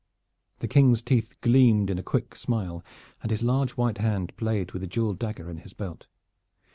The 0.61 0.67
King's 0.67 1.03
teeth 1.03 1.39
gleamed 1.41 1.91
in 1.91 1.99
a 1.99 2.01
quick 2.01 2.35
smile, 2.35 2.83
and 3.21 3.29
his 3.29 3.43
large 3.43 3.73
white 3.73 3.99
hand 3.99 4.35
played 4.35 4.71
with 4.71 4.81
the 4.81 4.87
jeweled 4.87 5.19
dagger 5.19 5.47
in 5.47 5.57
his 5.57 5.73
belt. 5.73 6.07